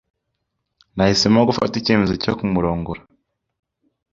Nahisemo 0.95 1.39
gufata 1.49 1.73
icyemezo 1.77 2.13
cyo 2.23 2.33
kumurongora. 2.37 3.01